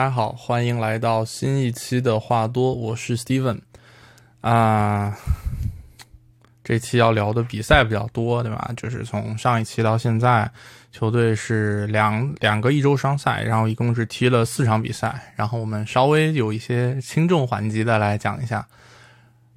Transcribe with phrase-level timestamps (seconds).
[0.00, 3.60] 大家好，欢迎来到新一期的话多，我是 Steven
[4.40, 5.14] 啊。
[6.64, 8.72] 这期要聊的比赛比较多，对吧？
[8.78, 10.50] 就是从上一期到现在，
[10.90, 15.34] 球队是两两个一周双赛，然后一共是踢了四场比赛。
[15.36, 18.66] 然后我们稍微有一些轻重缓急的来讲一下。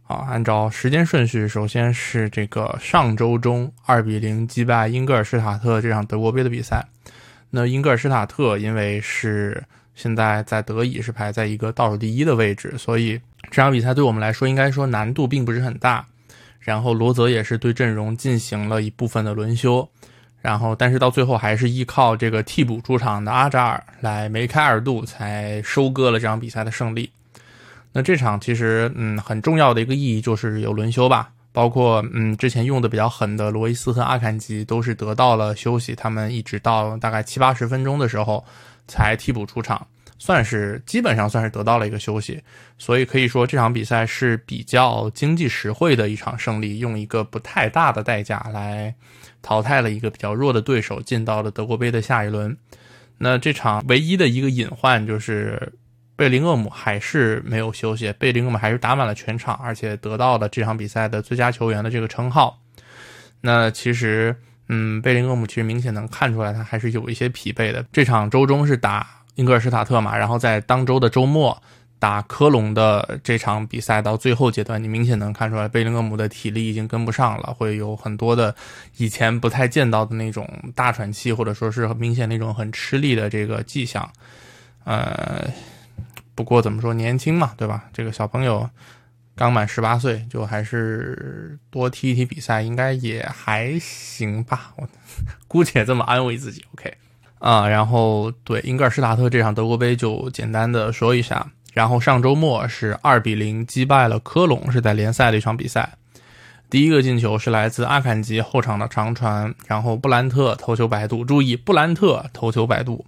[0.02, 6.85] 好，按照时间顺序，首先是这个上周中二比零击败英格尔施塔特这场德国杯的比赛。
[7.49, 9.63] 那英格尔施塔特因为是
[9.96, 13.20] 现在在德乙是排在一个倒数第一的位置，所以
[13.52, 16.06] 这场比赛对我们来说应该说难度并不是很大。
[16.60, 19.86] 然后罗泽也是对阵容进行了一部分的轮休，
[20.42, 27.12] 然后但是到最后还是依靠这个替补出场的阿扎尔来梅开二度，才收割了这场比赛的胜利。
[27.91, 38.41] 那这场其实嗯很重要的一个意义就是有轮休吧，包括嗯之前用的比较狠的罗伊斯和阿坎吉都是得到了休息，他们一直到大概七八十分钟的时候
[38.87, 39.87] 才替补出场。
[40.20, 42.41] 算是基本上算是得到了一个休息，
[42.77, 48.95] 所以可以说这场比赛是比较经济实惠的一场胜利，用一个不太大的代价来
[49.41, 52.55] 淘汰了一个比较弱的对手，进到了德国杯的下一轮。
[53.17, 55.73] 那这场唯一的一个隐患就是
[56.15, 62.61] 贝林厄姆还是没有休息，贝林厄姆还是打满了全场，而且得到了这场比赛的最佳球员的这个称号。
[63.41, 64.34] 那其实，
[64.68, 67.86] 嗯，贝林厄姆其实明显能看出来他还是有一些疲惫的。
[67.92, 69.08] 这场周中是打。
[69.36, 71.59] 英格尔施塔特嘛，然后在当周的周末
[71.97, 78.56] 打科隆的这场比赛，到最后阶段，你明显能看出来贝林厄姆的体力已经跟不上了，会有很多的
[78.97, 84.08] 以前不太见到的那种大喘气，或者说是明显那种很吃力的这个迹象。
[84.84, 85.50] 呃，
[86.36, 87.86] 不过怎么说，年轻嘛，对吧？
[87.91, 88.69] 这个小朋友
[89.35, 94.71] 刚满十八岁，就还是多踢一踢比赛，应该也还行吧。
[94.77, 94.88] 我
[95.47, 96.63] 姑且这么安慰自己。
[96.73, 96.94] OK。
[97.39, 101.45] 啊，然后对英格尔施塔特这场德国杯就简单的说一下。
[101.73, 105.97] 然后上周末是二比零击败了科隆，是在联赛的一场比赛。
[106.69, 113.05] 第一个进球是来自阿坎吉后场的长传，然后布兰特头球摆渡，注意布兰特头球摆渡。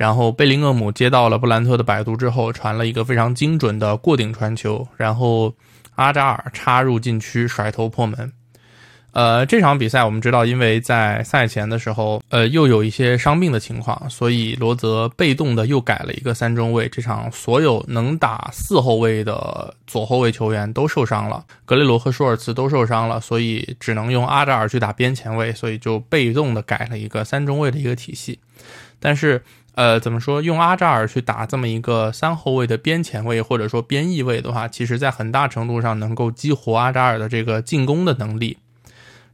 [0.00, 5.54] 然后贝林厄姆接到了布兰特的摆渡之后，传了一个非常精准的过顶传球，然后
[5.96, 8.32] 阿扎尔插入禁区甩头破门。
[9.12, 16.88] 呃，这场比赛我们知道，因为在赛前的时候，呃，又有一些伤病的情况，所以罗泽被动的又改了一个三中卫。
[16.88, 28.38] 这场所有能打四后卫的左后卫球员都受伤了，格雷罗和舒尔茨都受伤了，所以只能用阿扎尔去打边前卫，所以就被动的改了一个三中卫的一个体系。
[29.00, 29.42] 但是，
[29.74, 38.58] 呃，怎么说，用阿扎尔去打这么一个三后卫的边前卫或者说边翼位的话，其实在很大程度上能够激活阿扎尔的这个进攻的能力。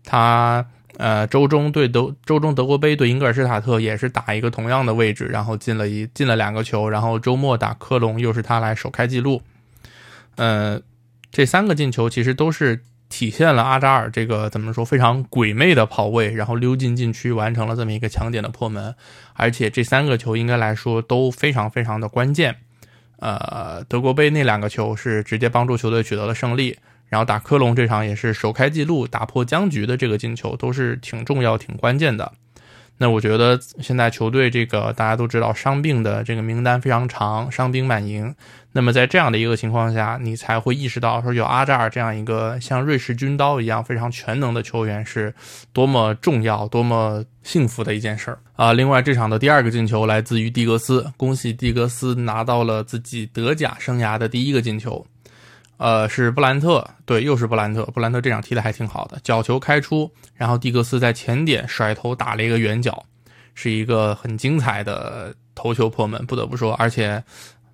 [0.05, 0.65] 他
[0.99, 9.43] 呃，周中对德周中德国杯对英格尔施塔特也是打一个同样的位置，然后进了一进了两个球，然后周末打科隆又是他来首开纪录。
[10.37, 10.81] 呃，
[11.31, 18.95] 这三个进球其实都是体现了阿扎尔这个怎么说非常鬼魅的跑位，然后溜进禁区完成了这么一个强点的破门，
[19.35, 22.57] 而且这三个球应该来说都非常非常的关键。
[23.19, 26.77] 呃，德国杯那两个球是直接帮助球队取得了胜利。
[27.09, 32.33] 然后打科隆这场也是首开纪录，打破僵局的这个进球都是挺重要、挺关键的。
[32.99, 38.35] 那我觉得现在球队这个大家都知道伤病的这个名单非常长，伤兵满营。
[38.73, 45.35] 那么在这样的一个情况下，你才会意识到说有阿扎尔这样一个像瑞士军刀一样非常全能的球员是
[45.73, 48.73] 多么重要、多么幸福的一件事儿啊！
[48.73, 55.07] 另外这场的第二个进球来自于蒂格斯，恭喜蒂格斯拿到了自己德甲生涯的第一个进球。
[55.79, 57.85] 呃，是布兰特，对，又是布兰特。
[57.87, 63.05] 布兰特这场踢的还挺好的，角球开出，然后蒂格斯在前点甩头打了一个远角，
[63.55, 66.73] 是一个很精彩的头球破门，不得不说。
[66.75, 67.23] 而且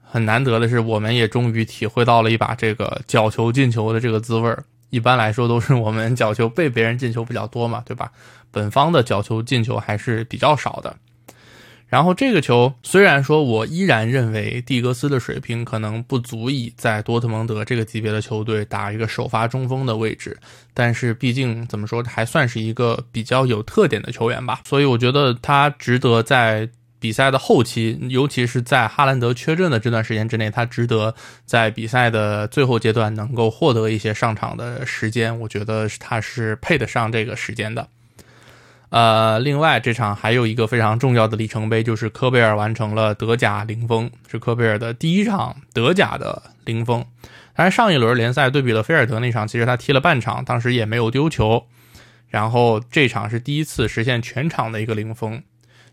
[0.02, 4.52] 很难得的是，我们也终于体会到了一把这个角球进球的这个滋味。
[4.90, 8.10] 一般来说都是我们角球被别人进球比较多嘛，对吧？
[8.50, 10.94] 本方的角球进球还是比较少的。
[11.93, 20.35] 然后这个球虽然说，我依然认为蒂格斯的水平可能不足以在多特蒙德这个级别的球队打一个首发中锋的位置，
[20.73, 24.62] 但是毕竟怎么说，还算是一个比较有特点的球员吧。
[24.67, 26.67] 所以我觉得他值得在
[26.99, 35.39] 比赛的后期，尤其是在哈兰德缺阵的这段时间之内，他值得在比赛的最后阶段能够获得一些上场的时间。
[35.41, 37.87] 我觉得他是配得上这个时间的。
[38.93, 47.03] 呃，另外这场还有一个非常重要的里程碑，就是科贝尔完成了德甲零封，是科贝尔的第一场德甲的零封。
[47.56, 51.67] 当然，上一轮联赛对比了菲尔德那场，其实他踢了半场，当时也没有丢球。
[52.29, 55.43] 然后这场是第一次实现全场的一个零封。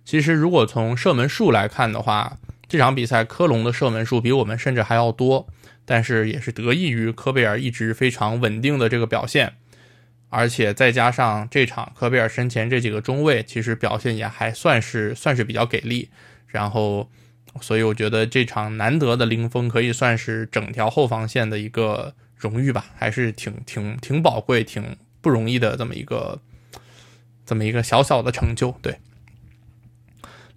[0.03, 2.37] 其实如果从射门数来看的话，
[2.67, 5.47] 这场比赛科隆的射门数比我们甚至还要多，
[5.85, 9.53] 但是也是得益于科贝尔一直非常稳定的这个表现，
[10.29, 16.09] 而且再加上这场科贝尔身前这几个中卫其实表现也还算是算是比较给力，
[16.47, 17.09] 然后。
[17.61, 26.39] 所以我觉得这场难得的零封可以算是整条后防线的一个荣誉吧，还是挺挺挺宝贵、挺不容易的这么一个
[27.47, 28.73] 这么一个小小的成就。
[28.83, 28.99] 对，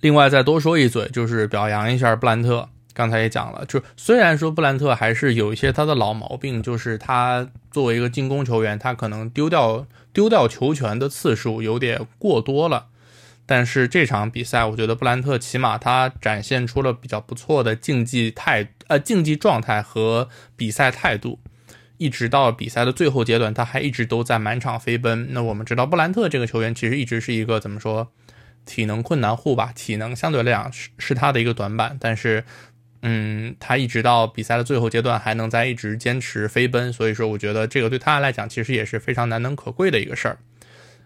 [0.00, 2.69] 另外再多说一嘴，就是表扬一下布兰特。
[2.94, 12.87] 刚才也讲了，就虽然说布兰特还是有一些他的老毛病，就是他作为一个进攻球员，他可能丢掉丢掉球权的次数有点过多了。
[13.44, 21.39] 但是这场比赛，我觉得布兰特起码他展现出了比较不错的竞技态，呃，竞技状态和比赛态度。
[21.99, 25.29] 一直到比赛的最后阶段，他还一直都在满场飞奔。
[25.31, 28.11] 那我们知道，布兰特这个球员其实一直是一个怎么说，
[28.65, 29.73] 体能困难户吧？
[29.73, 31.97] 体能相对来讲是是他的一个短板。
[32.00, 32.44] 但是，
[33.02, 40.38] 嗯，他一直到比赛的最后阶段还能在一直坚持飞奔，所以说我觉得这个对他来讲其实也是非常难能可贵的一个事儿。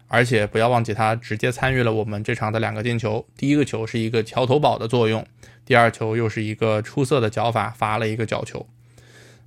[0.09, 3.27] 而且不要忘记，他直接参与了我们这场的两个进球。
[3.37, 5.27] 第一个球是一个桥头堡的作用，
[5.65, 8.65] 第二球又是一个出色的脚法，罚了一个角球。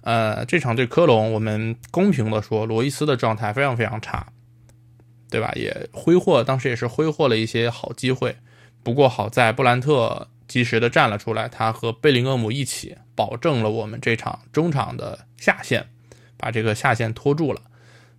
[0.02, 4.28] 呃，这场对科隆，我们公平的说，罗伊斯的状态非常非常差，
[5.30, 5.54] 对吧？
[5.56, 8.36] 也挥霍，当时也是挥霍了一些好机会。
[8.84, 15.86] 不过好在布兰特及时的站了出来，他和贝林厄姆一起保证了我们这场中场的下线，
[16.36, 17.62] 把这个下线拖住了。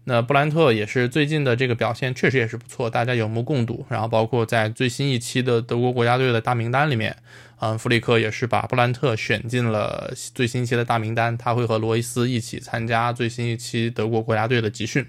[0.04, 3.84] 那布兰特也是最近的这个表现确实也是不错，大家有目共睹。
[3.90, 7.14] 然后包括在最新一期的德国国家队的大名单里面，
[7.60, 15.06] 嗯，弗里克也是把布兰特选进了最新一期的大名单，他会和罗伊斯一起参加最新一期德国国家队的集训。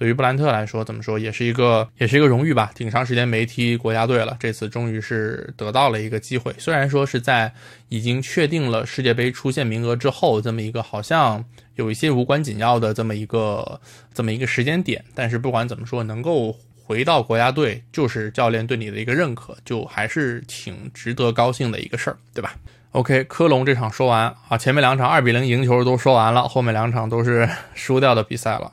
[0.00, 2.72] 对于布兰特来说，怎么说也是一个也是一个荣誉吧。
[2.74, 6.54] 挺长时间没踢国家队了，这次终于是得到了一个机会。
[6.56, 7.52] 虽然说是在
[7.90, 11.44] 已经确定了世界杯出线名额之后，这么一个好像
[11.74, 13.78] 有一些无关紧要的这么一个
[14.14, 22.54] 这么一个时间点，但是不管怎么说，能够回到国家队，就是教练对你的一个认可，就还是挺值得高兴的一个事儿，对吧
[22.92, 27.46] ？OK，科隆这场说完啊，前面两场二比零赢球都说完了，后面两场都是
[27.76, 28.72] 输掉的比赛了。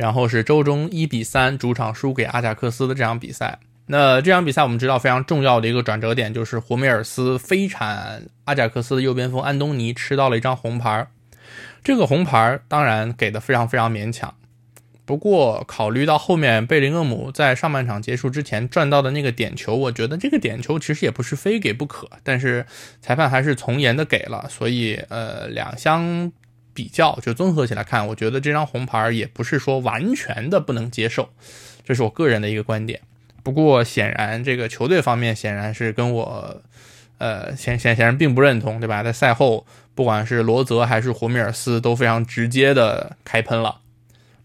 [0.00, 3.58] 然后是周中一比三主场输给阿贾克斯的这场比赛。
[3.84, 11.06] 那这场比赛我们知道非常重要的一个转折点就是胡梅尔斯飞铲阿贾克斯的右边锋安东尼吃到了一张红牌。
[11.84, 14.34] 这个红牌当然给的非常非常勉强。
[15.04, 22.08] 不过考虑到后面贝林厄姆在上半场结束之前赚到的那个点球，我觉得这个点球其实也不是非给不可。
[22.22, 22.64] 但是
[23.02, 26.32] 裁判还是从严的给了，所以呃两相。
[26.80, 31.28] 比较就综合起来看，我觉得这张红牌也不是说完全的不能接受，
[31.84, 33.02] 这是我个人的一个观点。
[33.42, 36.62] 不过显然这个球队方面显然是跟我，
[37.18, 39.02] 呃显显显然并不认同，对吧？
[39.02, 43.80] 在赛后，不管是罗泽还是胡米尔斯都非常直接的开喷了。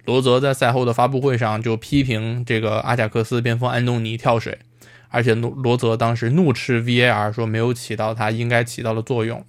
[0.04, 4.60] 罗泽在赛后的发布会上就批评这个阿贾克斯边锋安东尼跳水，
[5.08, 9.46] 而且罗罗泽当时怒斥 VAR 说没有起到他应该起到的作用。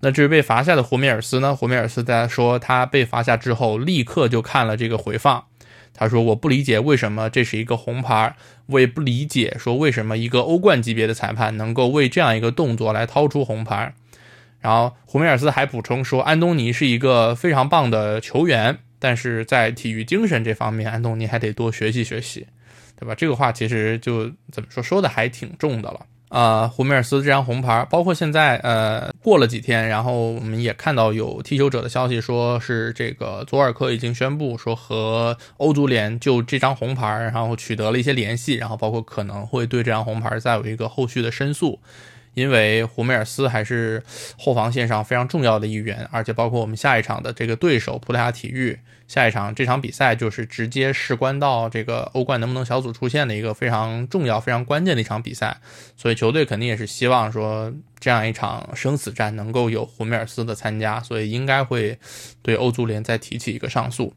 [0.00, 1.54] 那至于被罚下的胡梅尔斯呢？
[1.54, 5.44] 胡梅尔斯在说他被罚下之后，立刻就看了这个回放。
[5.92, 8.34] 他说：“我不理解为什么这是一个红牌，
[8.66, 13.94] 我也不理解说为什么一个欧冠级别的裁判能够为这样一个动作来掏出红牌。”
[14.60, 22.46] 然后胡梅尔斯还补充说：“安东尼是一个非常棒的球员，但是在体育精神这方面，安东尼还得多学习学习，
[22.98, 26.06] 对吧？”这个话其实就怎么说，说的还挺重的了。
[26.30, 41.78] 呃，胡梅尔斯这张红牌，包括现在，呃，过了几天，然后我们也看到有踢球者的消息，说是这个佐尔科已经宣布说和欧足联就这张红牌，然后取得了一些联系，然后包括可能会对这张红牌再有一个后续的申诉。
[42.34, 44.00] 因为胡梅尔斯还是
[44.38, 48.78] 后防线上非常重要的一员，而且包括我们下一场的这个对手葡萄牙体育，
[49.10, 55.56] 下一场这场比赛就是直接事关到这个欧冠能不能小组出线的一个非常重要、非常关键的一场比赛，
[55.96, 61.98] 所以球队肯定也是希望说这样一场生死战能够有胡梅尔斯的参加，所以应该会
[62.40, 64.14] 对欧足联再提起一个上诉。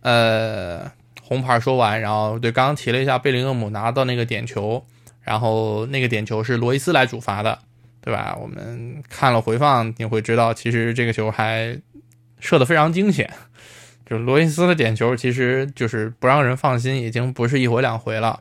[0.00, 0.90] 呃，
[1.20, 4.82] 红牌说完，然后对刚刚提了一下贝林厄姆拿到那个点球。
[5.22, 7.56] 然后那个点球是罗伊斯来主罚的，
[8.00, 8.36] 对吧？
[8.40, 11.78] 我们看了回放，你会知道，其实这个球还
[12.40, 13.30] 射得非常惊险。
[14.10, 18.40] 就罗伊斯的点球，其实就是不让人放心，已经不是一回两回了。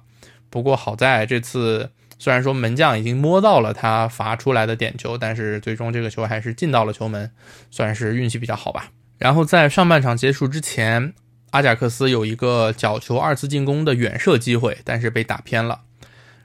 [0.49, 7.29] 不过好在这次，虽然说门将已经摸到了他罚出来的点球，但是最终这个球还是进到了球门，
[7.69, 8.89] 算是运气比较好吧。
[9.19, 11.13] 然后在上半场结束之前，
[11.51, 15.81] 阿贾克斯有一个角球二次进攻的远射机会，但是被打偏了。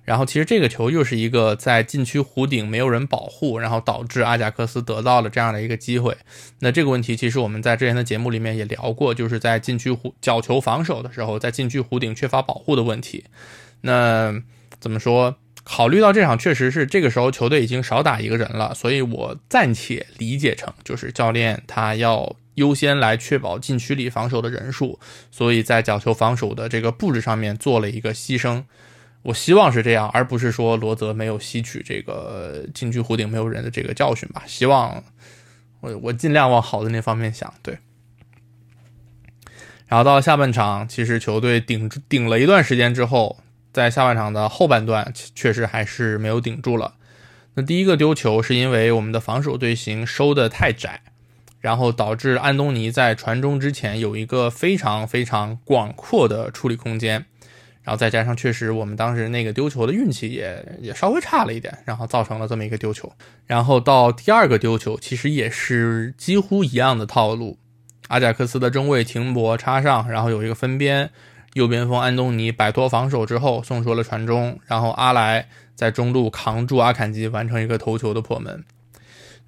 [0.04, 6.16] 然后其实这个球又是一个在禁区弧顶没有人保护，然后导致阿贾克斯得到了这样的一个机会。
[6.60, 13.24] 那这个问题其实我们在之前的节目里面也聊过，就是在禁区弧角球防守的时候，在禁区弧顶缺乏保护的问题。
[13.80, 14.42] 那
[14.78, 15.36] 怎么说？
[15.66, 28.62] 考虑到这场确实是这个时候球队已经少打一个人了，所以我暂且理解成就是教练他要优先来确保禁区里防守的人数，所以在角球防守的这个布置上面做了一个牺牲。
[29.24, 34.42] 我希望是这样，而不是说罗泽没有吸取这个禁区弧顶没有人的这个教训吧。
[34.46, 35.02] 希望
[35.80, 37.52] 我我尽量往好的那方面想。
[37.62, 37.78] 对。
[39.86, 43.38] 然后到了下半场，其实球队顶顶了一段时间之后，
[43.72, 46.94] 在下半场的后半段确实还是没有顶住了。
[47.54, 51.00] 那第一个丢球是因为我们的防守队形收的太窄，
[51.60, 57.24] 然后导致安东尼在传中之前有一个非常非常广阔的处理空间。
[57.84, 63.12] 然后再加上，确实我们当时那个丢球的运气也也稍微差了一点，然后造成了这么一个丢球。
[63.46, 67.58] 然后到第二个丢球，其实也是几乎一样的套路。
[68.08, 71.10] 阿贾克斯的中卫停泊插上，然后有一个分边，
[71.52, 78.64] 右边锋安东尼摆脱防守之后送出了传中，然后阿莱在中路扛住阿坎吉，完成一个头球的破门。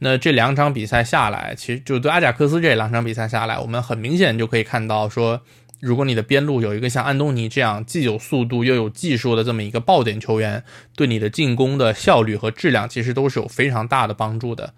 [0.01, 5.41] 那这两场比赛下来，其实就对阿贾克斯这两场比赛下来，我们很明显就可以看到说。
[5.87, 10.65] 如果你的边路有一个像安东尼这样既有速度又有技术的这么一个爆点球员，
[10.97, 14.75] 对你的进攻的效率和质量其实都是有非常大的帮助的。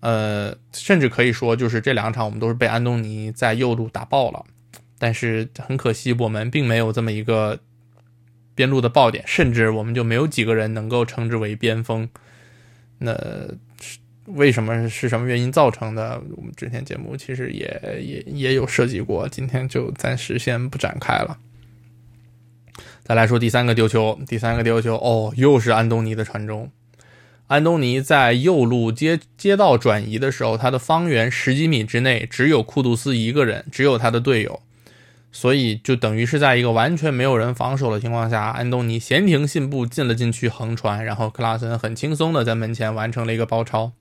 [0.00, 4.44] 呃，甚至可以说，就是这两场我们都是被安东尼在右路打爆了。
[4.98, 7.60] 但是很可惜，我们并没有这么一个
[8.56, 12.08] 边路的爆点，甚至我们就没有几个人能够称之为边锋。
[12.98, 13.16] 那。
[14.26, 16.22] 为什么是什么原因造成的？
[16.36, 21.38] 我们之前节目其实也也也有涉及过，今天就暂时先不展开了。
[23.02, 26.70] 再来说第三个丢球，第三个丢球哦，又是安东尼的传中。
[27.48, 34.62] 安东尼在右路接接到转移的时候，他的方圆十几米之内只有库杜斯一个人，只有他的队友，
[35.32, 43.92] 所以就等于是在一个完全没有人防守的情况下，安东尼闲庭信步进了禁区横传，然后克拉森很轻松的在门前完成了一个包抄。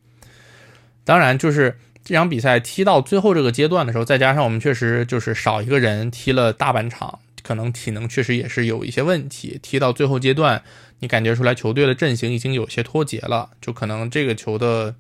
[1.04, 9.60] 当然，就是这场比赛踢到最后这个阶段的时候，再加上我们确实就是少一个人踢了大半场，可能体能确实也是有一些问题。
[9.62, 10.62] 踢到最后阶段，
[11.00, 14.96] 你感觉出来球队的阵型已经有些脱节了，就可能这个球的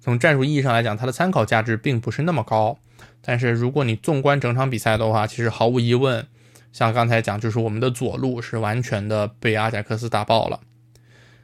[0.00, 2.78] 从战术意义上来讲，它的参考价值并不是那么高。
[3.22, 6.26] 但是如果你纵观整场比赛的话，其实毫无疑问，
[6.72, 10.60] 像刚才讲，就是我们的左路是完全的被阿贾克斯打爆了。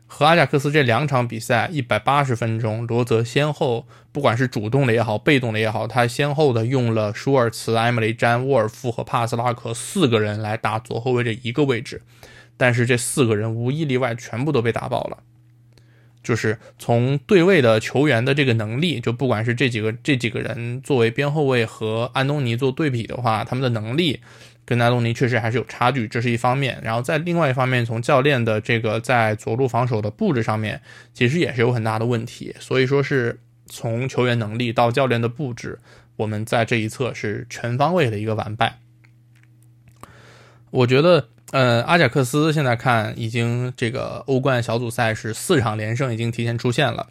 [0.09, 12.03] 和阿贾克斯这两场比赛一百八十分钟，罗泽先后不管是主动的也好，被动的也好，他先后的用了舒尔茨、埃姆雷詹、沃尔夫和帕斯拉克四个人来打左后卫这一个位置，
[12.57, 15.19] 但是这四个人无一例外全部都被打爆了。
[16.23, 24.21] 就是从对位的球员的这个能力，就不管是这几个这几个人作为边后卫和安东尼做对比的话，他们的能力。
[24.67, 26.79] 跟安东尼确实还是有差距，这是一方面。
[26.83, 30.83] 然后在另外一方面，从教练的这个在左路防守的布置上面，
[31.15, 32.55] 其实也是有很大的问题。
[32.59, 35.79] 所以说是从球员能力到教练的布置，
[36.17, 38.81] 我们在这一侧是全方位的一个完败。
[40.71, 47.07] 我觉得，呃，阿贾克斯现在看已经这个欧冠小组赛是四场连胜已经提前出现了。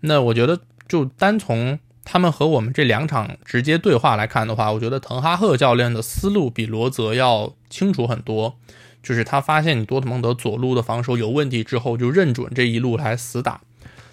[0.00, 1.78] 那我觉得就单从。
[2.12, 8.58] 他们和我们这两场直接对话来看的话，我觉得滕哈赫教练的思路比罗泽要清楚很多。
[9.00, 13.60] 就是他发现你多特蒙德左路的防守有问题之后，就认准这一路来死打。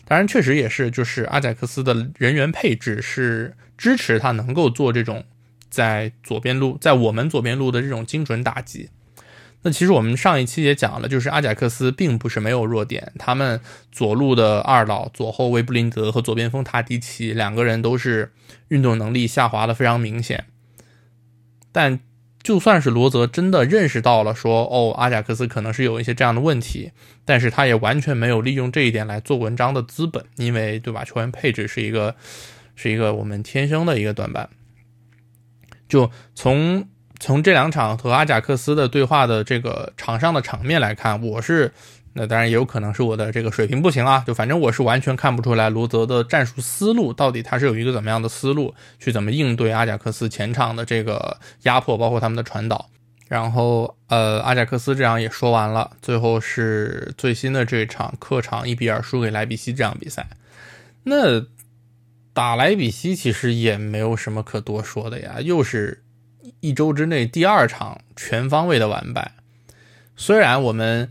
[0.05, 5.25] 当然，确实也是，就是阿贾克斯的人员配置是支持他能够做这种
[5.67, 8.91] 在左边路，在我们左边路的这种精准打击。
[9.67, 13.59] 那其实我们上一期也讲了，就是阿贾克斯并不是没有弱点，他们
[13.91, 18.31] 左路的二老左后卫布林德和左边锋塔迪奇两个人都是
[18.69, 20.45] 运动能力下滑的非常明显。
[21.73, 21.99] 但
[22.41, 26.93] 就算是罗泽真的认识到了说，哦，阿贾克斯可能是有一些这样的问题，
[27.25, 31.03] 但是他也完全没有利用这一点来做文章的资本，因为对吧？
[31.03, 32.15] 球员配置是一个
[32.73, 34.49] 是一个我们天生的一个短板，
[35.89, 36.87] 就从。
[37.19, 41.71] 从这两场和阿贾克斯的对话的这个场上的场面来看，我是
[42.13, 52.89] 那当然也有可能是我的这个水平不行啊，就反正我是完全看不出来罗泽的战术思路到底他是有一个怎么样的思路去怎么应对阿贾克斯前场的这个压迫，包括他们的传导。
[53.27, 60.27] 然后呃，阿贾克斯这样也说完了，最后是最新的这场客场一比二输给莱比锡这场比赛。
[61.03, 61.45] 那
[62.33, 66.03] 打莱比锡其实也没有什么可多说的呀，又是。
[66.59, 69.33] 一周之内第二场全方位的完败，
[70.15, 71.09] 虽然我们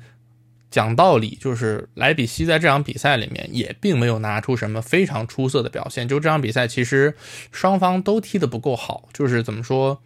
[0.70, 6.06] 讲道理，就是莱比锡在这场比赛里面也并没有拿出什么非常出色的表现。
[6.06, 7.14] 就这场比赛，其实
[7.50, 10.02] 双方都踢得不够好，就是怎么说，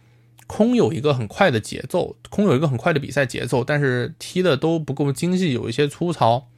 [0.47, 6.50] 空有一个很快的节奏，空有一个很快的比赛节奏，但是踢的都不够精细，有一些粗糙。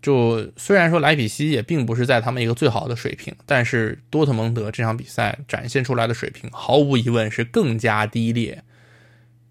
[0.00, 8.62] 就虽然说莱比锡也并不是在他们一个最好的水平，但是多特蒙德这场比赛展现出来的水平，毫无疑问是更加低劣。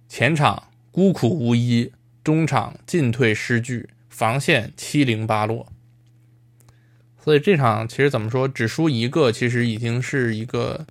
[0.07, 1.91] 前场孤苦无依，
[2.23, 5.67] 中场进退失据，防线七零八落。
[7.21, 10.87] 所以这场其实怎么说，只输一个，其实已经是一个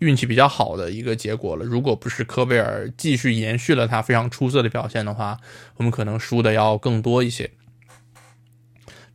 [0.00, 1.64] 运气比较好的一个结果了。
[1.64, 5.38] 如果不是科贝尔继续延续了他非常出色的表现的话，
[5.76, 7.48] 我们可能输的要更多一些。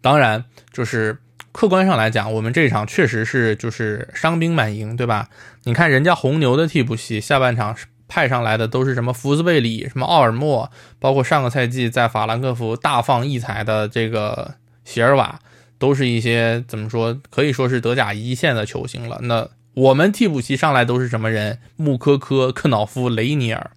[0.03, 0.43] 当然，
[0.73, 1.17] 就是
[1.53, 5.29] 客观上来讲，我们这场确实是就是伤兵满营，对吧？
[5.63, 7.73] 你看人家红牛的替补席，下半场
[8.09, 10.69] 派上来的都是什么福斯贝里、什么奥尔莫，
[10.99, 15.39] 包括上个赛季在法兰克福大放异彩的这个席尔瓦，
[15.79, 19.19] 都是一些怎么说，可以说是德甲一线的球星了。
[19.21, 21.59] 那我们替补席上来都是什么人？
[21.77, 23.71] 穆科科、克瑙夫、雷尼尔。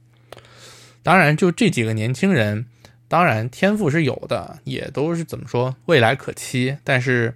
[1.04, 2.66] 当然，就这几个年轻人。
[3.08, 6.76] 当然，天赋是有的，也都是怎么说，未来可期。
[6.82, 7.34] 但是，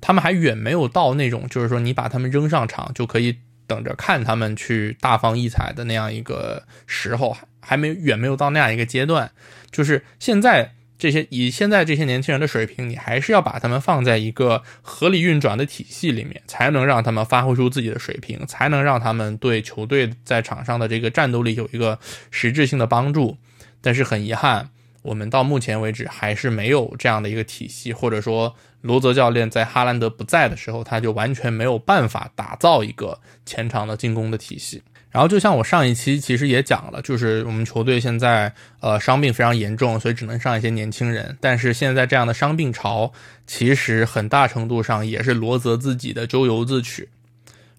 [0.00, 9.30] 他们还远没有到那种，就是说你把他们扔上场就可以等着看他们去大放异彩的那样一个时候，还没远没有到那样一个阶段。
[9.70, 21.98] 就是现在这些以现在这些年轻人的水平，你还是要把他们放在一个合理运转的体系里面，才能让他们发挥出自己的水平，才能让他们对球队在场上的这个战斗力有一个
[22.30, 23.36] 实质性的帮助。
[23.80, 24.70] 但是很遗憾。
[25.08, 34.82] 我们到目前为止还是没有这样的一个体系，或者说罗泽教练在哈兰德不在的时候，他就完全没有办法打造一个前场的进攻的体系。
[35.10, 41.34] 然后就像我上一期其实也讲了，就是我们球队现在呃伤病非常严重，所以只能上一些年轻人。
[41.40, 43.10] 但是现在这样的伤病潮，
[43.46, 47.08] 其实很大程度上也是罗泽自己的咎由自取。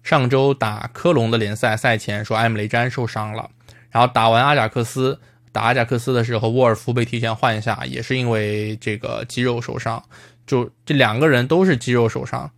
[0.02, 3.48] 上周打科隆的联赛赛前说埃姆雷詹受伤了，
[3.90, 5.20] 然后打完阿贾克斯。
[5.52, 10.02] 打阿贾克斯的时候，沃尔夫被提前换下，也是因为这个肌肉受伤。
[10.46, 12.50] 就这两个人都是肌肉受伤，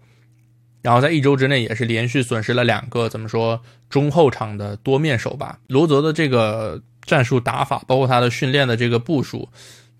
[0.80, 5.58] 然后在一周之内也是连续损失了两个，怎么说中后场的多面手吧。
[5.66, 9.48] 罗泽的这个战术打法，包括他的训练的这个部署，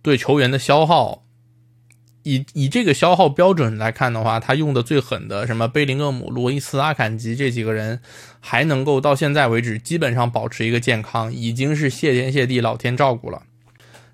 [0.00, 1.22] 对球员的消耗。
[2.24, 8.00] 以以这个消耗标准来看的话，他用的最狠的什么贝林厄姆、罗伊斯、阿坎吉这几个人，
[8.40, 13.42] 还能够到现在为止基本上保持一个健康，已经是谢天谢地老天照顾了。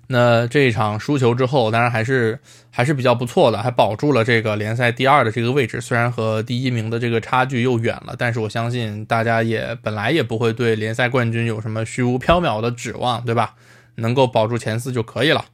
[0.07, 2.39] 那这一场输球之后，当然还是
[2.71, 5.79] 还是比较不错的，还保住了这个联赛第二的这个位置。
[5.79, 13.53] 虽然和第一名的这个差距又远了，但是我相信大家也本来也不会对联赛冠军有什么虚无缥缈的指望，对吧？
[13.95, 15.45] 能够保住前四就可以了。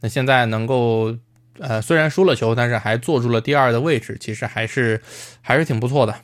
[0.00, 1.16] 那现在能够。
[1.60, 5.00] 呃，虽然输了球，但是还坐住了第二的位置，其实还是
[5.40, 6.14] 还是挺不错的。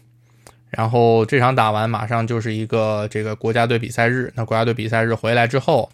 [0.71, 4.33] 然后这场打完，马上就是一个这个国家队比赛日。
[4.35, 5.91] 那国家队比赛日回来之后，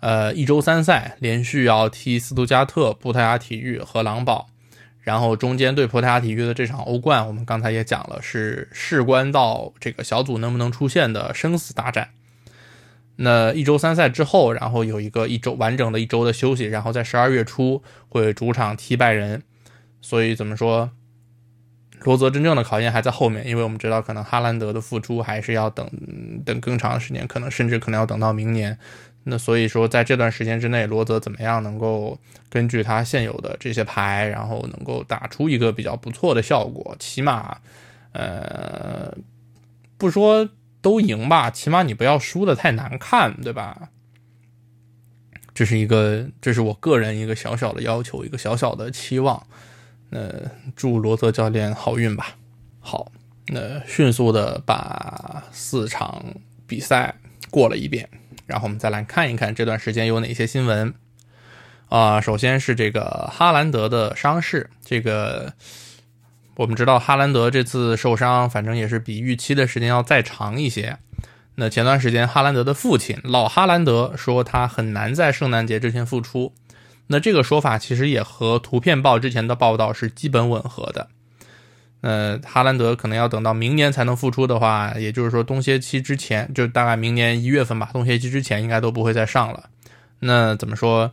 [0.00, 4.46] 呃，一周三赛，连续要踢斯图加特、葡萄牙体育和狼堡，
[5.00, 12.08] 然后中间对葡萄牙体育的这场欧冠，我们刚才也讲了，是事关到这个小组能不能出线的生死大战。
[13.16, 19.42] 那一周三赛之后，然后有一个一周完整的一周的休息，然后在十二月初会主场踢拜仁。
[20.00, 20.90] 所以怎么说，
[22.00, 25.88] 罗泽真正的考验还在后面，因为我们知道可能哈兰德的复出还是要等
[26.44, 28.76] 等更长的时间，可能甚至可能要等到明年。
[29.24, 37.58] 那所以说，在这段时间之内，罗泽怎么样能够根据他现有的这些牌，然后能够打出一个比较不错的效果，起码，
[38.12, 39.14] 呃，
[39.96, 40.48] 不说。
[40.82, 43.88] 都赢吧，起码你不要输的太难看，对吧？
[45.54, 49.46] 这是一个，这是我个人一个小小的要求，一个小小的期望。
[50.10, 50.28] 那
[50.74, 52.36] 祝罗泽教练好运吧。
[52.80, 53.12] 好，
[53.46, 56.34] 那迅速的把四场
[56.66, 57.14] 比赛
[57.50, 58.08] 过了一遍，
[58.46, 60.92] 然后我们再来看一看这段时间有哪些新闻。
[61.88, 65.54] 啊，首先是这个哈兰德的伤势，这个。
[66.54, 70.98] 我们知道哈兰德这次受伤，反正也是比预期的时间要再长一些。
[71.54, 76.52] 那前段时间哈兰德的父亲老哈兰德说他很难在圣诞节之前复出，
[77.08, 81.08] 那这个说法其实也和图片报之前的报道是基本吻合的。
[82.00, 89.70] 呃，哈兰德可能要等到明年才能复出的话，也就是说冬歇期之前，就大概明年一月份吧，冬歇期之前应该都不会再上了。
[90.18, 91.12] 那怎么说？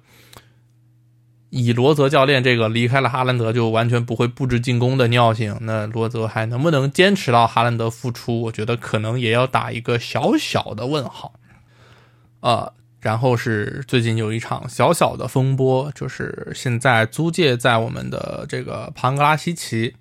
[1.50, 8.42] 以罗泽教练这个离开了哈兰德就完全不会布置进攻的尿性，那罗泽还能不能坚持到哈兰德复出？
[8.42, 11.34] 我觉得可能也要打一个小小的问号。
[12.40, 19.96] 啊，然后是最近有一场小小的风波，就是现在租借在我们的这个庞格拉西奇。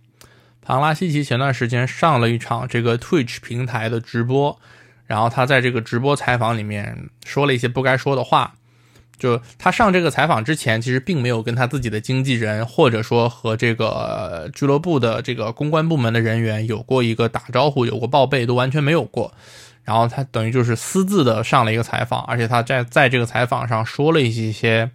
[0.61, 4.61] 庞拉西奇前段时间上了一场这个 Twitch 平台的直播，
[5.07, 8.55] 然后他在这个直播采访里面说了一些不该说的话。
[9.19, 19.33] 就他上这个采访之前，其实并没有跟他自己的经纪人，或者说和这个俱乐部的这个公关部门的人员有过一个打招呼，有过报备，都完全没有过。
[19.83, 24.91] 然后他等于就是私自的上了一个采访，而且他在在这个采访上说了一些些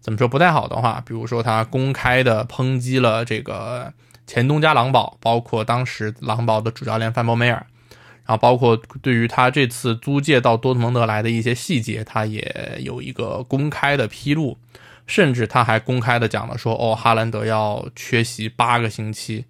[0.00, 3.92] 怎么说不太好的话，比如说他公开的抨击了这个
[4.26, 7.66] 前东家狼堡，包括当时狼堡的主教练范博梅尔。
[8.26, 14.58] 然后包括对于他这次租借到多特蒙德来的一些细节，他也有一个公开的披露，
[15.06, 19.44] 甚至他还公开的讲了说，哦，哈兰德要缺席八个星期，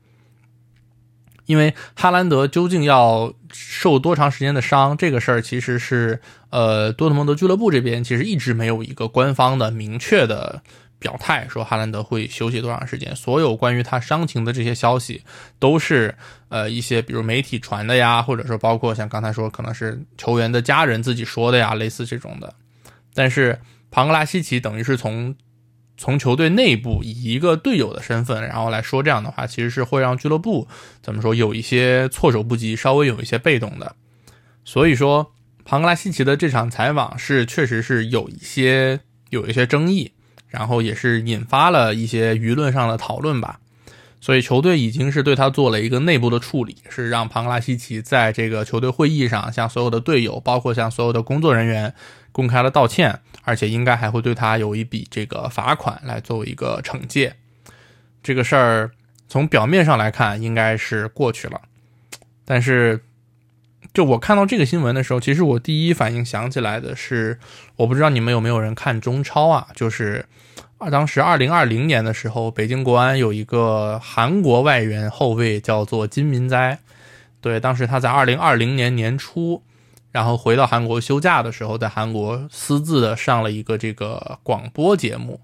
[1.47, 10.63] 因为哈兰德究竟要受多长时间的伤，这个事儿其实是呃多特蒙德俱乐部这边其实一直没有一个官方的明确的。
[10.99, 13.15] 表态说哈兰德会休息多长时间？
[13.15, 15.23] 所有关于他伤情的这些消息，
[15.59, 16.15] 都是
[16.49, 22.55] 呃一些比如媒体传的呀，或者说包括像刚才说可能是球员的家人自己说的呀，类似这种的。
[23.15, 23.59] 但是
[23.91, 25.35] 庞格拉西奇等于是从
[25.99, 30.67] 从球队内部以一个队友的身份，然后来说这样的话，其实是会让俱乐部
[31.03, 33.95] 怎么说有一些措手不及，稍微有一些被动的。
[34.65, 35.33] 所以说
[35.65, 40.13] 庞格拉西奇的这场采访是确实是有一些有一些争议。
[40.57, 43.61] 然后也是引发了一些舆论上的讨论吧，
[44.23, 51.93] 所以球队已经是对他做了一个内部的处理，是让庞格拉西奇在这个球队会议上向所有的队友，包括向所有的工作人员
[52.33, 57.35] 公开了道歉，而且应该还会对他有一笔这个罚款来作为一个惩戒。
[58.23, 58.91] 这个事儿
[59.29, 61.61] 从表面上来看应该是过去了，
[62.47, 62.99] 但是。
[63.97, 67.39] 就我看到这个新闻的时候，其实我第一反应想起来的是，
[67.77, 69.69] 我不知道你们有没有人看中超啊？
[69.75, 70.27] 就是，
[70.91, 76.79] 当时二零二零年的时候，北京国安有一个韩国外援后卫叫做金民哉，
[77.41, 79.63] 对，当时他在二零二零年年初，
[80.13, 85.41] 然后回到韩国休假的时候，在韩国私自的上了一个这个广播节目，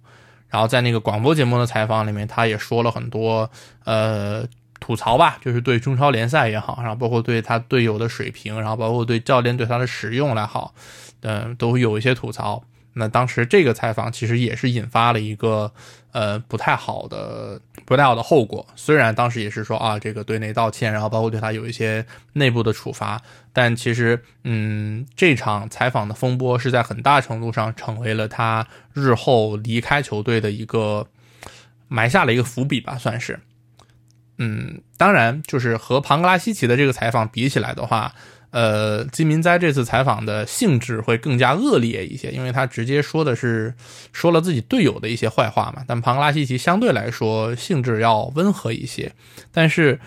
[0.50, 3.50] 然后在那个广播节目的采访里面，他也说了很多，
[3.86, 4.46] 呃。
[4.82, 10.74] 吐槽吧，就是对中超联赛也好，然后包括对他队友的水平，然后包括对教练对他的使用来好，
[11.20, 12.62] 嗯，都有一些吐槽。
[12.94, 15.72] 那当时这个采访其实也是引发了一个
[16.10, 18.66] 呃不太好的、不太好的后果。
[18.76, 23.18] 虽然当时也是说啊，这个队内道歉，然后包括对他有一些内部的处罚，
[23.50, 31.06] 但其实嗯，这场采访的风波是在很大程度上成为了他日后离开球队的一个
[31.88, 33.40] 埋下了一个伏笔吧，算是。
[34.44, 38.12] 嗯，当然，就是和庞格拉西奇的这个采访比起来的话，
[38.50, 43.72] 呃，金民哉这次采访的性质会更加恶劣一些，因为他直接说的是
[44.12, 45.84] 说了自己队友的一些坏话嘛。
[45.86, 49.12] 但庞格拉西奇相对来说性质要温和一些，
[49.52, 50.00] 但是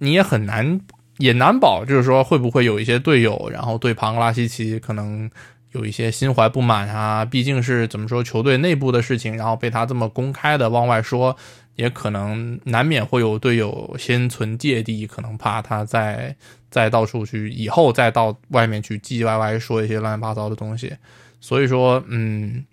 [0.00, 0.78] 你也很难
[1.16, 5.30] 也难保，就是说会不会有一些队友，然后对庞格拉西奇可能
[5.72, 7.24] 有一些心怀不满啊？
[7.24, 11.34] 毕竟是怎么说球队内部的事情，然后被他这么公开的往外说。
[11.78, 16.36] 也可能难免会有队友心存芥蒂，可能怕他再
[16.68, 20.96] 再到处去，以后再到外面去唧唧歪歪说一些乱七八糟的东西。
[21.40, 22.64] 所以说，嗯，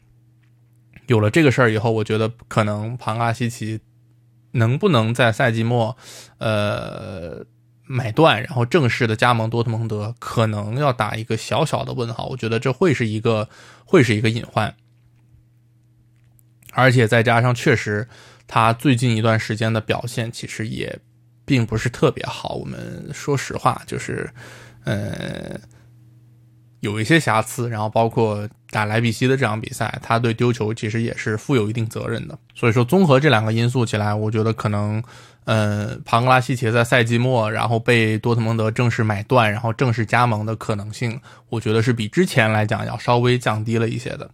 [1.05, 3.79] 有了这个事儿以后，我觉得可能庞阿西奇
[4.53, 5.95] 能不能在赛季末，
[6.39, 7.45] 呃，
[7.83, 12.25] 买断，然后正式的加盟多特蒙德，可能要打一个小小的问号。
[12.29, 13.49] 我觉得这会是一个
[13.85, 14.75] 会是一个隐患，
[16.73, 18.07] 而且再加上确实。
[18.47, 20.97] 他最近一段时间的表现其实也
[21.45, 22.55] 并不是特别好。
[22.55, 24.29] 我们说实话，就是，
[24.83, 25.59] 呃，
[26.79, 27.69] 有一些瑕疵。
[27.69, 32.37] 然后包括打莱比锡的这场比赛，他对丢球其实也是负有一定责任的。
[32.53, 35.03] 所以说，综合这两个因素起来，我觉得可能，
[35.45, 44.29] 呃，庞格拉西奇在赛季末，然后被多特蒙德正式买断，然后正式加盟的可能性，我觉得是比之前来讲要稍微降低了一些的。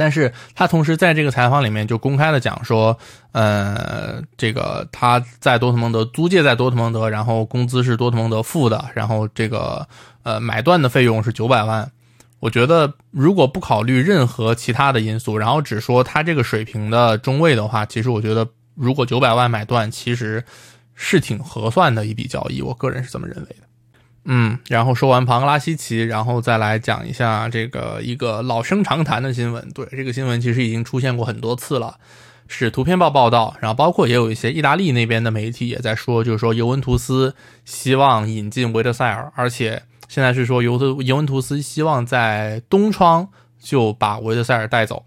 [0.00, 2.96] 但是他同时在这个采访里面就公开的讲说，
[3.32, 9.86] 呃，这个他在多特蒙德租借在多特蒙德，然后工资是多特蒙德付的，然后这个
[10.22, 11.92] 呃买断的费用是九百万。
[12.38, 20.42] 我觉得如果不考虑任何其他的因素，然后只说他这个水平的中卫的话，其实我觉得如果九百万买断，其实
[20.94, 22.62] 是挺合算的一笔交易。
[22.62, 23.69] 我个人是这么认为的。
[24.24, 29.68] 嗯，然后说完庞格拉西奇，然后再来讲一下这个一个老生常谈的新闻。
[29.74, 31.96] 对，这个新闻其实已经出现过很多次了，
[32.46, 43.28] 是图片报报道，然后包括也有一些意大利那边的媒体也在说，就是说尤文图斯希望引进维德塞尔，而且现在是说尤特尤文图斯希望在冬窗
[43.58, 45.04] 就把维德塞尔带走。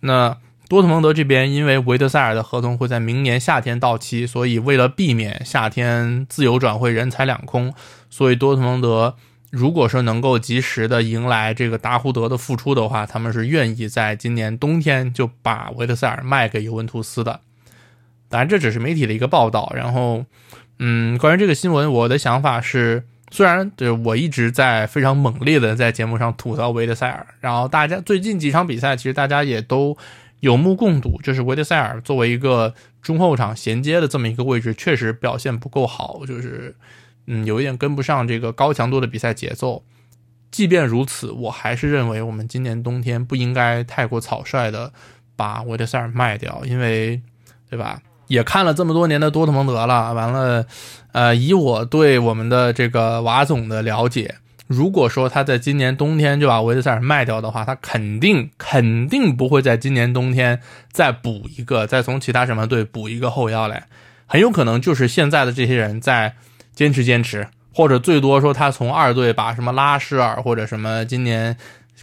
[0.00, 0.36] 那
[0.68, 7.74] 多特蒙德这边因为维德塞尔的合同会在明年夏天到期，所以为了避免夏天自由转会人财两空，
[8.10, 9.16] 所以多特蒙德
[9.50, 17.40] 如果说能够及时的迎来这个达胡德的复出的话，他们是愿意在今年冬天就把维德塞尔卖给尤文图斯的。
[18.28, 19.72] 当然这只是媒体的一个报道。
[19.74, 20.26] 然后，
[20.78, 29.96] 嗯，关于这个新闻，我的想法是，虽然对我一直在非常猛烈的在节目上吐槽维德塞尔，然后大家最近几场比赛其实大家也都。
[30.40, 36.74] 有目共睹，就是维德塞尔作为一个中后场衔接的这么一个位置，确实表现不够好，就是
[37.26, 39.82] 嗯，有一点跟不上这个高强度的比赛节奏。
[40.50, 44.92] 即便如此，我还是认为我们今年冬天不应该太过草率的
[45.36, 47.20] 把维德塞尔卖掉，因为
[47.68, 48.00] 对吧？
[48.26, 50.66] 也看了这么多年的多特蒙德了，完了，
[51.12, 54.36] 呃，以我对我们的这个瓦总的了解。
[54.66, 60.60] 如果说他在今年冬天就把维德塞尔卖掉的话，他肯定肯定不会在今年冬天
[60.92, 63.88] 再补一个，再从其他什么队补一个后腰来，
[64.26, 66.36] 很有可能就是现在的这些人在
[66.74, 71.56] 坚持坚持，或者最多说他从二队把什么拉什尔或者什么今年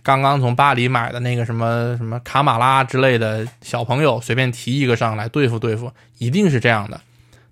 [0.03, 7.01] 刚刚从巴黎买的那个什么什么卡马拉之类的小朋友随便提一个上来对付对付，一定是这样的。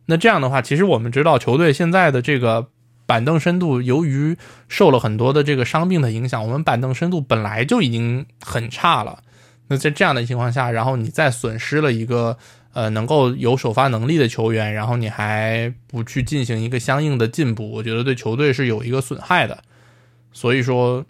[0.06, 2.68] 那这样的话，其实我们知道球队现在的这个。
[3.08, 4.36] 板凳深度由于
[4.68, 9.20] 受了很多的这个伤病的影响，我们板凳深度本来就已经很差了。
[9.68, 12.36] 那在这样的情况下，然后你再损失了一个
[12.76, 19.64] 呃能够有首发能力的球员，然后你还不去进行一个相应的进步，我觉得对球队是有一个损害的。
[20.34, 21.06] 所以说，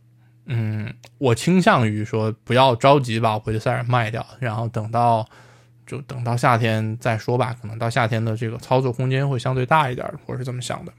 [0.45, 5.28] 嗯，我倾向于说不要着急把维德塞尔卖掉，然后等到
[5.88, 7.56] 就等到夏天再说吧。
[7.60, 10.93] 可能到夏天的这个操作空间会相对大一点，我是这么想的。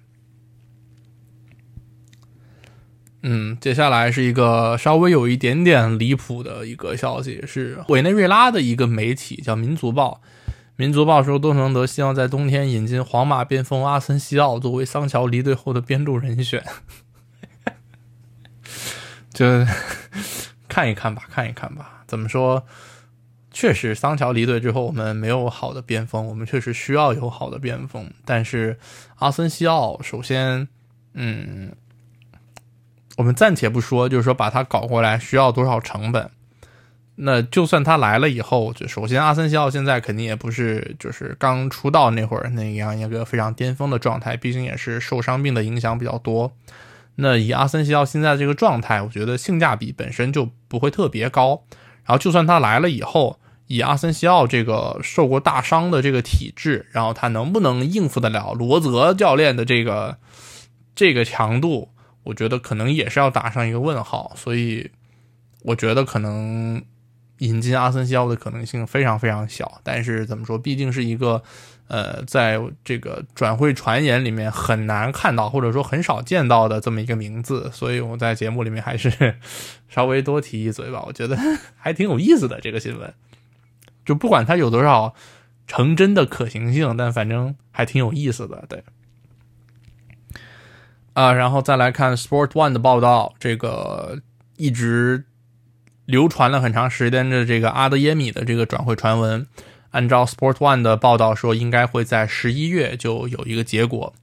[3.22, 10.20] 嗯，接下来是一个稍微有一点点离谱的一个消息，是委内瑞拉的一个媒体叫《民族报》。
[10.76, 16.62] 《民族报》说，多特蒙德希望在冬天引进皇马边锋阿森西奥作为桑乔离队后的边路人选。
[19.32, 19.44] 就
[20.68, 22.04] 看一看吧，看一看吧。
[22.06, 22.64] 怎么说？
[23.50, 28.10] 确实，桑乔离队之后，我们没有好的边锋，我们确实需要有好的边锋。
[28.26, 28.78] 但是
[29.16, 30.68] 阿森西奥，首先，
[31.14, 31.72] 嗯。
[33.16, 36.30] 我们暂且不说，就是说把他搞过来需要多少成本。
[37.16, 46.52] 那就算他来了以后，就首先阿森西奥现在肯定也不是就是刚出道那会儿那样一个非常巅峰的状态，毕竟也是受伤病的影响比较多。
[47.16, 51.64] 那以阿森西奥现在这个状态，我觉得性价比本身就不会特别高。
[52.04, 60.18] 然后就算他来了以后，以阿森西奥这个受过大伤的这个体质，然后他能不能应付得了罗泽教练的这个
[60.94, 61.88] 这个强度？
[62.24, 64.90] 我觉得可能也是要打上一个问号，所以
[65.62, 66.82] 我觉得可能
[67.38, 69.80] 引进阿森西奥的可能性非常非常小。
[69.82, 71.42] 但是怎么说，毕竟是一个
[71.88, 79.36] 呃，在这个转会传言里面很难看到或者说很少见到的这么一个名字，所以我在节目里面还是
[79.88, 81.02] 稍微多提一嘴吧。
[81.06, 81.36] 我觉得
[81.76, 83.14] 还挺有意思的这个新闻，
[84.04, 85.14] 就不管它有多少
[85.66, 88.82] 成真的可行性，但反正还挺有意思的，对。
[91.12, 94.20] 啊，然后再来看 Sport One 的报道，这个
[94.56, 95.24] 一直
[96.06, 99.46] 流传了很长时间的这个阿德耶米的这个转会传闻，
[99.90, 104.14] 按照 Sport One 的报道说，应该会在十一月就有一个结果。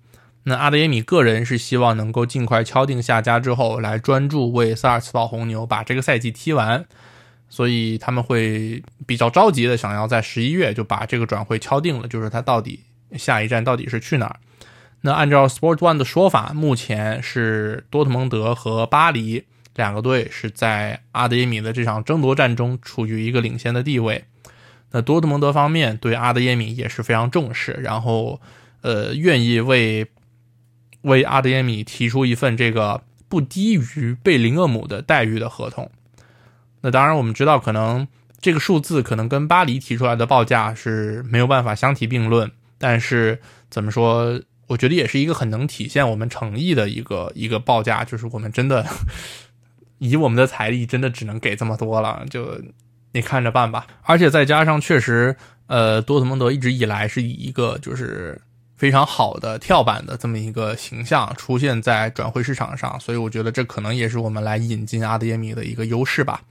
[0.46, 6.86] 那阿德耶米个人是希望能够尽快敲定下家之后，来专注为萨尔茨堡红牛把这个赛季踢完，
[7.50, 12.82] 所以他们会比较着急的想要在十一月就把这个转会敲定了，就是他到底
[13.18, 14.36] 下一站到底是去哪儿。
[15.02, 19.44] 那按照 Sport One 的说法，目前是多特蒙德和巴黎
[19.76, 24.26] 两个队是在阿德耶米的这场争夺战中处于一个领先的地位。
[24.92, 28.40] 那多特蒙德方面对阿德耶米也是非常重视，然后
[28.82, 30.08] 呃愿意为
[31.02, 35.90] 为阿德耶米提出一份这个不低于贝林厄姆的待遇的合同。
[36.82, 38.08] 那当然我们知道，可能
[38.40, 44.42] 这个数字可能跟巴黎提出来的报价是没有办法相提并论，但是怎么说？
[44.68, 48.88] 我觉得也是一个很能体现我们诚意的一个一个报价，就是我们真的
[50.10, 52.60] 以我们的财力，真的只能给这么多了，就
[53.14, 53.88] 你看着办吧。
[54.04, 55.36] 而且再加上，确实，
[55.68, 58.42] 呃，多特蒙德一直以来是以一个就是
[58.76, 66.42] 非常好的跳板的这么一个形象出现在转会市场上，所以我觉得这可能也是我们来引进阿德耶米的一个优势吧。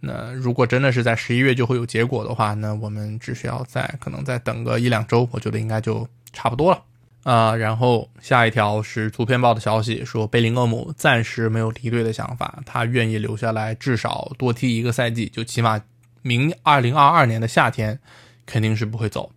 [0.00, 6.82] 那如果真的是在十一月就会有结果的话，那我们只需要再可能再等个一两周，我觉得应该就差不多了。
[7.28, 15.78] 啊，然后下一条是图片报的消息，说贝林厄姆暂时没有离队的想法，他愿意留下来至少多踢一个赛季，就起码
[16.22, 18.00] 明二零二二年的夏天
[18.46, 19.30] 肯定是不会走。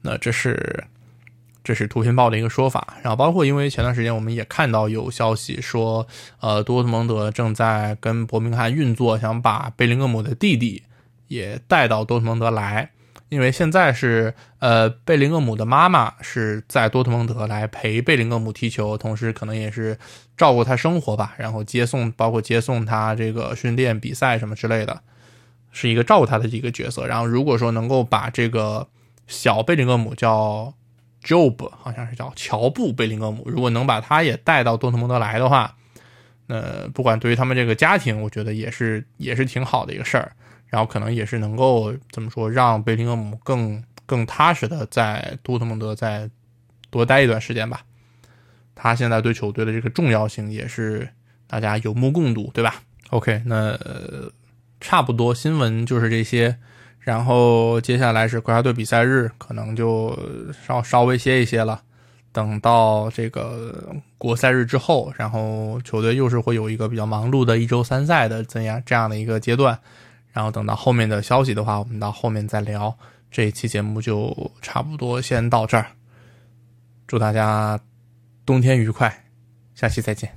[0.00, 0.84] 那这是
[1.62, 2.96] 这是图片报的一个说法。
[3.02, 6.08] 然后包括因为前段时间我们也看到有消息说，
[6.40, 10.82] 呃，多特蒙德正在跟伯明翰运作，想把贝林厄姆的弟弟
[11.28, 12.92] 也带到多特蒙德来。
[13.28, 19.98] 因为现在是，呃，贝林厄姆的妈妈是在多特蒙德来陪贝林厄姆踢球，同时可能也是
[20.36, 25.02] 照顾他生活吧，然后接送，包括接送他这个训练、比赛什么之类的，
[25.72, 27.06] 是一个照顾他的一个角色。
[27.06, 28.86] 然后如果说能够把这个
[29.26, 30.72] 小贝林厄姆叫
[31.24, 35.74] Job，好像是叫乔布贝林厄姆，如果能把他也带到多特蒙德来的话，
[36.46, 40.30] 那不管对于他们这个家庭，我觉得也是也是挺好的一个事儿。
[40.68, 46.28] 然后可能也是能够怎么说，让贝林厄姆更更踏实的在多特蒙德再
[46.90, 47.82] 多待一段时间吧。
[48.74, 51.08] 他现在对球队的这个重要性也是
[51.46, 53.78] 大家有目共睹，对吧？OK，那
[54.80, 56.56] 差不多新闻就是这些。
[56.98, 60.18] 然后接下来是国家队比赛日，可能就
[60.66, 61.80] 稍稍微歇一歇了。
[62.32, 69.78] 等到这个国赛日之后，然后球队又是会有一个比较忙碌的一周三赛的怎样这样的一个阶段。
[70.36, 72.94] 然后等到后面的消息的话，我们到后面再聊。
[73.30, 75.86] 这一期节目就差不多先到这儿，
[77.06, 77.80] 祝大家
[78.44, 79.24] 冬天愉快，
[79.74, 80.36] 下期再见。